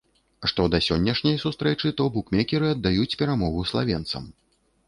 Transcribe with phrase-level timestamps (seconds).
[0.51, 4.31] Што да сённяшняй сустрэчы, то букмекеры аддаюць перамогу славенцам.